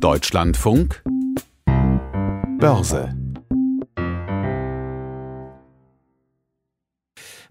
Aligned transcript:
Deutschlandfunk 0.00 1.02
Börse 2.60 3.16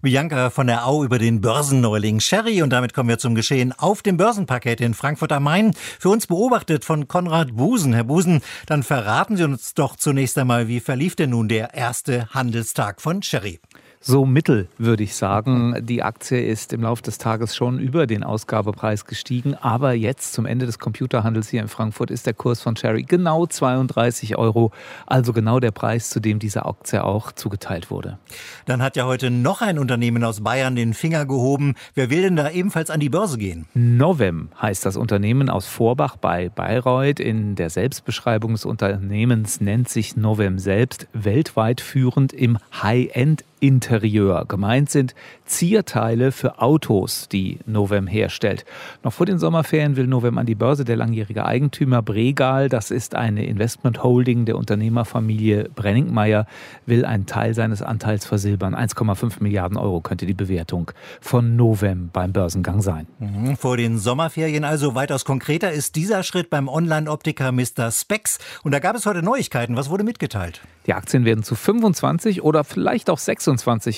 Bianca 0.00 0.48
von 0.48 0.66
der 0.66 0.86
Au 0.86 1.04
über 1.04 1.18
den 1.18 1.42
Börsenneuling 1.42 2.20
Sherry 2.20 2.62
und 2.62 2.70
damit 2.70 2.94
kommen 2.94 3.10
wir 3.10 3.18
zum 3.18 3.34
Geschehen 3.34 3.74
auf 3.76 4.00
dem 4.00 4.16
Börsenparkett 4.16 4.80
in 4.80 4.94
Frankfurt 4.94 5.32
am 5.32 5.42
Main. 5.42 5.74
Für 5.74 6.08
uns 6.08 6.26
beobachtet 6.26 6.86
von 6.86 7.06
Konrad 7.06 7.54
Busen. 7.54 7.92
Herr 7.92 8.04
Busen, 8.04 8.40
dann 8.64 8.82
verraten 8.82 9.36
Sie 9.36 9.44
uns 9.44 9.74
doch 9.74 9.96
zunächst 9.96 10.38
einmal, 10.38 10.68
wie 10.68 10.80
verlief 10.80 11.16
denn 11.16 11.30
nun 11.30 11.48
der 11.48 11.74
erste 11.74 12.28
Handelstag 12.30 13.02
von 13.02 13.22
Sherry? 13.22 13.60
So 14.00 14.24
mittel, 14.24 14.68
würde 14.78 15.02
ich 15.02 15.16
sagen. 15.16 15.74
Die 15.80 16.02
Aktie 16.02 16.40
ist 16.40 16.72
im 16.72 16.82
Laufe 16.82 17.02
des 17.02 17.18
Tages 17.18 17.56
schon 17.56 17.78
über 17.78 18.06
den 18.06 18.22
Ausgabepreis 18.22 19.04
gestiegen. 19.04 19.54
Aber 19.54 19.92
jetzt 19.92 20.32
zum 20.32 20.46
Ende 20.46 20.66
des 20.66 20.78
Computerhandels 20.78 21.48
hier 21.48 21.60
in 21.60 21.68
Frankfurt 21.68 22.10
ist 22.10 22.26
der 22.26 22.34
Kurs 22.34 22.60
von 22.60 22.76
Cherry 22.76 23.02
genau 23.02 23.46
32 23.46 24.38
Euro. 24.38 24.72
Also 25.06 25.32
genau 25.32 25.60
der 25.60 25.72
Preis, 25.72 26.10
zu 26.10 26.20
dem 26.20 26.38
diese 26.38 26.64
Aktie 26.64 27.02
auch 27.04 27.32
zugeteilt 27.32 27.90
wurde. 27.90 28.18
Dann 28.66 28.82
hat 28.82 28.96
ja 28.96 29.06
heute 29.06 29.30
noch 29.30 29.62
ein 29.62 29.78
Unternehmen 29.78 30.22
aus 30.24 30.42
Bayern 30.42 30.76
den 30.76 30.94
Finger 30.94 31.26
gehoben. 31.26 31.74
Wer 31.94 32.10
will 32.10 32.22
denn 32.22 32.36
da 32.36 32.50
ebenfalls 32.50 32.90
an 32.90 33.00
die 33.00 33.08
Börse 33.08 33.38
gehen? 33.38 33.66
Novem 33.74 34.48
heißt 34.60 34.86
das 34.86 34.96
Unternehmen 34.96 35.50
aus 35.50 35.66
Vorbach 35.66 36.16
bei 36.16 36.48
Bayreuth. 36.48 37.20
In 37.20 37.56
der 37.56 37.70
Selbstbeschreibung 37.70 38.52
des 38.52 38.64
Unternehmens 38.64 39.60
nennt 39.60 39.88
sich 39.88 40.16
Novem 40.16 40.58
selbst 40.58 41.08
weltweit 41.12 41.80
führend 41.80 42.32
im 42.32 42.58
High-End 42.82 43.44
Interieur. 43.60 44.44
Gemeint 44.46 44.90
sind 44.90 45.14
Zierteile 45.44 46.32
für 46.32 46.60
Autos, 46.60 47.28
die 47.28 47.58
Novem 47.66 48.06
herstellt. 48.06 48.64
Noch 49.02 49.12
vor 49.12 49.26
den 49.26 49.38
Sommerferien 49.38 49.96
will 49.96 50.06
Novem 50.06 50.38
an 50.38 50.46
die 50.46 50.54
Börse. 50.54 50.84
Der 50.84 50.96
langjährige 50.96 51.44
Eigentümer 51.44 52.02
Bregal, 52.02 52.68
das 52.68 52.90
ist 52.90 53.14
eine 53.14 53.46
Investment 53.46 54.02
Holding 54.04 54.44
der 54.44 54.56
Unternehmerfamilie 54.56 55.70
Brenningmeier, 55.74 56.46
will 56.86 57.04
einen 57.04 57.26
Teil 57.26 57.54
seines 57.54 57.82
Anteils 57.82 58.26
versilbern. 58.26 58.74
1,5 58.74 59.42
Milliarden 59.42 59.76
Euro 59.76 60.00
könnte 60.00 60.26
die 60.26 60.34
Bewertung 60.34 60.92
von 61.20 61.56
Novem 61.56 62.10
beim 62.12 62.32
Börsengang 62.32 62.82
sein. 62.82 63.06
Mhm, 63.18 63.56
vor 63.56 63.76
den 63.76 63.98
Sommerferien 63.98 64.64
also 64.64 64.94
weitaus 64.94 65.24
konkreter 65.24 65.72
ist 65.72 65.96
dieser 65.96 66.22
Schritt 66.22 66.50
beim 66.50 66.68
Online-Optiker 66.68 67.50
Mr. 67.52 67.90
Specs. 67.90 68.38
Und 68.62 68.72
da 68.72 68.78
gab 68.78 68.94
es 68.94 69.06
heute 69.06 69.22
Neuigkeiten. 69.22 69.76
Was 69.76 69.90
wurde 69.90 70.04
mitgeteilt? 70.04 70.60
Die 70.86 70.94
Aktien 70.94 71.24
werden 71.24 71.42
zu 71.42 71.54
25 71.54 72.42
oder 72.42 72.64
vielleicht 72.64 73.10
auch 73.10 73.18
26 73.18 73.47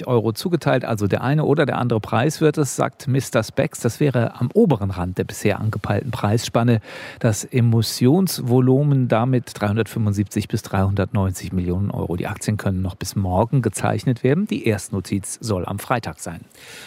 Euro 0.06 0.32
zugeteilt. 0.32 0.84
Also 0.84 1.06
der 1.06 1.22
eine 1.22 1.44
oder 1.44 1.66
der 1.66 1.78
andere 1.78 2.00
Preis 2.00 2.40
wird 2.40 2.58
es, 2.58 2.76
sagt 2.76 3.08
Mr. 3.08 3.42
Specs. 3.42 3.80
Das 3.80 4.00
wäre 4.00 4.40
am 4.40 4.50
oberen 4.54 4.90
Rand 4.90 5.18
der 5.18 5.24
bisher 5.24 5.60
angepeilten 5.60 6.10
Preisspanne. 6.10 6.80
Das 7.18 7.44
Emissionsvolumen 7.44 9.08
damit 9.08 9.50
375 9.54 10.48
bis 10.48 10.62
390 10.62 11.52
Millionen 11.52 11.90
Euro. 11.90 12.16
Die 12.16 12.26
Aktien 12.26 12.56
können 12.56 12.82
noch 12.82 12.94
bis 12.94 13.16
morgen 13.16 13.62
gezeichnet 13.62 14.22
werden. 14.22 14.46
Die 14.46 14.66
Erstnotiz 14.66 15.38
soll 15.40 15.66
am 15.66 15.78
Freitag 15.78 16.20
sein. 16.20 16.40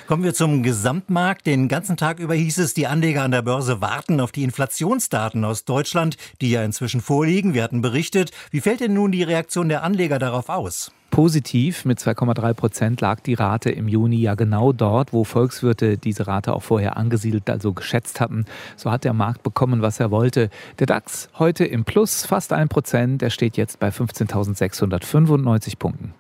Kommen 0.08 0.24
wir 0.24 0.34
zum 0.34 0.64
Gesamtmarkt. 0.64 1.46
Den 1.46 1.68
ganzen 1.68 1.98
Tag 1.98 2.20
über 2.20 2.36
hieß 2.36 2.60
es, 2.60 2.74
die 2.74 2.88
Anleger 2.88 3.24
an 3.24 3.32
der 3.32 3.42
Börse 3.42 3.82
warten 3.82 4.20
auf 4.20 4.32
die 4.32 4.44
Inflationsdaten 4.44 5.44
aus 5.44 5.66
Deutschland, 5.66 6.18
die 6.42 6.52
ja 6.52 6.64
inzwischen 6.64 7.02
vorliegen. 7.02 7.54
Wir 7.54 7.64
hatten 7.64 7.82
berichtet. 7.82 8.32
Wie 8.52 8.62
fällt 8.62 8.80
denn 8.80 8.94
nun 8.94 9.12
die 9.12 9.24
Reaktion 9.24 9.70
der 9.70 9.84
Anleger 9.84 10.20
darauf 10.20 10.50
aus? 10.50 10.92
Positiv 11.14 11.86
mit 11.86 12.00
2,3 12.00 12.56
Prozent 12.56 13.00
lag 13.00 13.20
die 13.20 13.36
Rate 13.36 13.70
im 13.70 13.88
Juni 13.88 14.16
ja 14.16 14.34
genau 14.34 14.74
dort, 14.74 15.14
wo 15.14 15.24
Volkswirte 15.24 15.96
diese 15.96 16.26
Rate 16.26 16.54
auch 16.54 16.64
vorher 16.64 16.98
angesiedelt, 16.98 17.48
also 17.52 17.72
geschätzt 17.72 18.20
hatten. 18.20 18.46
So 18.78 18.90
hat 18.90 19.04
der 19.04 19.14
Markt 19.14 19.44
bekommen, 19.44 19.84
was 19.84 20.00
er 20.00 20.10
wollte. 20.10 20.50
Der 20.80 20.88
DAX 20.88 21.30
heute 21.38 21.66
im 21.66 21.86
Plus, 21.86 22.26
fast 22.26 22.52
ein 22.52 22.68
Prozent. 22.68 23.22
Er 23.22 23.30
steht 23.30 23.58
jetzt 23.58 23.80
bei 23.80 23.90
15.695 23.90 25.78
Punkten. 25.78 26.16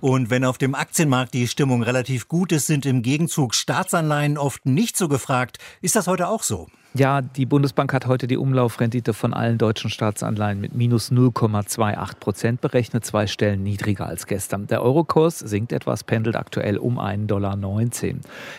Und 0.00 0.30
wenn 0.30 0.44
auf 0.44 0.58
dem 0.58 0.76
Aktienmarkt 0.76 1.34
die 1.34 1.48
Stimmung 1.48 1.82
relativ 1.82 2.28
gut 2.28 2.52
ist, 2.52 2.68
sind 2.68 2.86
im 2.86 3.02
Gegenzug 3.02 3.52
Staatsanleihen 3.52 4.38
oft 4.38 4.64
nicht 4.64 4.96
so 4.96 5.08
gefragt. 5.08 5.58
Ist 5.80 5.96
das 5.96 6.06
heute 6.06 6.28
auch 6.28 6.44
so? 6.44 6.68
Ja, 6.96 7.20
die 7.20 7.44
Bundesbank 7.44 7.92
hat 7.92 8.06
heute 8.06 8.26
die 8.26 8.38
Umlaufrendite 8.38 9.12
von 9.12 9.34
allen 9.34 9.58
deutschen 9.58 9.90
Staatsanleihen 9.90 10.58
mit 10.62 10.74
minus 10.74 11.12
0,28 11.12 12.16
Prozent 12.18 12.60
berechnet, 12.62 13.04
zwei 13.04 13.26
Stellen 13.26 13.62
niedriger 13.62 14.06
als 14.06 14.26
gestern. 14.26 14.66
Der 14.66 14.80
Eurokurs 14.82 15.38
sinkt 15.40 15.72
etwas, 15.72 16.04
pendelt 16.04 16.36
aktuell 16.36 16.78
um 16.78 16.98
1,19 16.98 17.26
Dollar. 17.26 17.58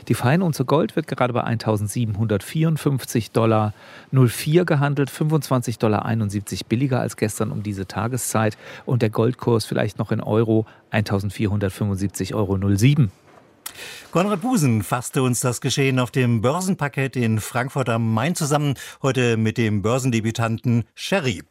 Die 0.08 0.14
Feinunze 0.14 0.66
Gold 0.66 0.96
wird 0.96 1.08
gerade 1.08 1.34
bei 1.34 1.46
1754 1.46 3.32
Dollar 3.32 3.74
04 4.12 4.66
gehandelt, 4.66 5.10
25,71 5.10 5.80
Dollar 5.80 6.06
billiger 6.70 7.00
als 7.00 7.18
gestern 7.18 7.50
um 7.50 7.64
diese 7.64 7.88
Tageszeit. 7.88 8.56
Und 8.86 9.02
der 9.02 9.10
Goldkurs 9.10 9.66
vielleicht 9.66 9.98
noch 9.98 10.12
in 10.12 10.22
Euro 10.22 10.68
1475,07 10.92 12.36
Euro. 12.36 12.58
Konrad 14.12 14.42
Busen 14.42 14.84
fasste 14.84 15.22
uns 15.22 15.42
das 15.42 15.60
Geschehen 15.60 16.00
auf 16.00 16.12
dem 16.12 16.42
Börsenparkett 16.42 17.18
in 17.18 17.42
Frankfurt 17.42 17.90
am 17.90 18.14
Main 18.14 18.36
zusammen, 18.36 18.76
heute 19.02 19.36
mit 19.36 19.58
dem 19.58 19.82
Börsendebütanten 19.82 20.86
Sherry. 20.96 21.44